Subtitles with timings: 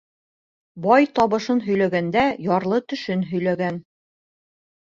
[0.85, 3.81] Бай табышын һөйләгәндә, ярлы төшөн һөйләгән.